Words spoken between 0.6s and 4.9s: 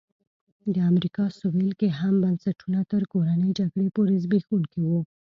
د امریکا سوېل کې هم بنسټونه تر کورنۍ جګړې پورې زبېښونکي